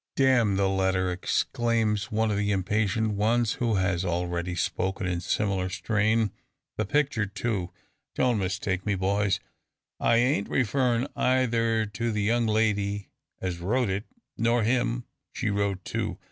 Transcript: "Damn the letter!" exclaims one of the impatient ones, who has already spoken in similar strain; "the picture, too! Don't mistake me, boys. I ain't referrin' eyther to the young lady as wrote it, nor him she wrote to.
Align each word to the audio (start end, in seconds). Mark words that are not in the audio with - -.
"Damn 0.15 0.55
the 0.55 0.67
letter!" 0.67 1.11
exclaims 1.11 2.11
one 2.11 2.31
of 2.31 2.37
the 2.37 2.51
impatient 2.51 3.11
ones, 3.11 3.53
who 3.61 3.75
has 3.75 4.03
already 4.03 4.55
spoken 4.55 5.05
in 5.05 5.21
similar 5.21 5.69
strain; 5.69 6.31
"the 6.75 6.85
picture, 6.85 7.27
too! 7.27 7.69
Don't 8.15 8.39
mistake 8.39 8.83
me, 8.83 8.95
boys. 8.95 9.39
I 9.99 10.15
ain't 10.15 10.49
referrin' 10.49 11.05
eyther 11.15 11.85
to 11.85 12.11
the 12.11 12.23
young 12.23 12.47
lady 12.47 13.09
as 13.41 13.59
wrote 13.59 13.91
it, 13.91 14.05
nor 14.39 14.63
him 14.63 15.05
she 15.33 15.51
wrote 15.51 15.85
to. 15.93 16.17